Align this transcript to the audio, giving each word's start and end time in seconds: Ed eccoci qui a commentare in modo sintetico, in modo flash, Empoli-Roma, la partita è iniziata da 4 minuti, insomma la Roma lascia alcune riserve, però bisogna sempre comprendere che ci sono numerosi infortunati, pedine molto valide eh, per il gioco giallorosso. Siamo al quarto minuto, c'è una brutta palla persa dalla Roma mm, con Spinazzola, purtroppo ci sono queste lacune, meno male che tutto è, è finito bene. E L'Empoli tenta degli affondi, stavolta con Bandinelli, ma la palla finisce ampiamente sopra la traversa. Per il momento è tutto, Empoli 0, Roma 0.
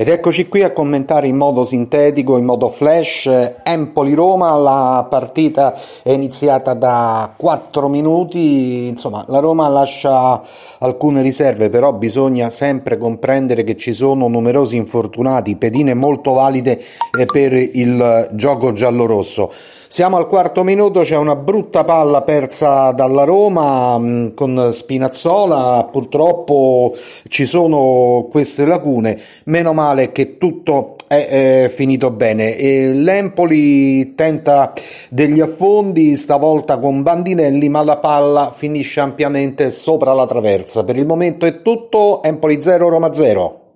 Ed 0.00 0.06
eccoci 0.06 0.46
qui 0.46 0.62
a 0.62 0.70
commentare 0.70 1.26
in 1.26 1.36
modo 1.36 1.64
sintetico, 1.64 2.36
in 2.36 2.44
modo 2.44 2.68
flash, 2.68 3.28
Empoli-Roma, 3.64 4.56
la 4.56 5.04
partita 5.10 5.74
è 6.04 6.12
iniziata 6.12 6.74
da 6.74 7.32
4 7.36 7.88
minuti, 7.88 8.86
insomma 8.86 9.24
la 9.26 9.40
Roma 9.40 9.66
lascia 9.66 10.40
alcune 10.78 11.20
riserve, 11.20 11.68
però 11.68 11.92
bisogna 11.94 12.48
sempre 12.48 12.96
comprendere 12.96 13.64
che 13.64 13.76
ci 13.76 13.92
sono 13.92 14.28
numerosi 14.28 14.76
infortunati, 14.76 15.56
pedine 15.56 15.94
molto 15.94 16.32
valide 16.32 16.80
eh, 17.18 17.26
per 17.26 17.52
il 17.54 18.28
gioco 18.34 18.70
giallorosso. 18.70 19.50
Siamo 19.90 20.18
al 20.18 20.28
quarto 20.28 20.64
minuto, 20.64 21.00
c'è 21.00 21.16
una 21.16 21.34
brutta 21.34 21.82
palla 21.82 22.20
persa 22.20 22.92
dalla 22.92 23.24
Roma 23.24 23.98
mm, 23.98 24.34
con 24.34 24.68
Spinazzola, 24.70 25.88
purtroppo 25.90 26.94
ci 27.26 27.46
sono 27.46 28.28
queste 28.30 28.66
lacune, 28.66 29.18
meno 29.44 29.72
male 29.88 30.12
che 30.12 30.38
tutto 30.38 30.96
è, 31.06 31.64
è 31.64 31.72
finito 31.74 32.10
bene. 32.10 32.56
E 32.56 32.92
L'Empoli 32.92 34.14
tenta 34.14 34.72
degli 35.08 35.40
affondi, 35.40 36.16
stavolta 36.16 36.78
con 36.78 37.02
Bandinelli, 37.02 37.68
ma 37.68 37.82
la 37.82 37.96
palla 37.96 38.52
finisce 38.54 39.00
ampiamente 39.00 39.70
sopra 39.70 40.12
la 40.12 40.26
traversa. 40.26 40.84
Per 40.84 40.96
il 40.96 41.06
momento 41.06 41.46
è 41.46 41.62
tutto, 41.62 42.22
Empoli 42.22 42.60
0, 42.60 42.88
Roma 42.88 43.12
0. 43.12 43.67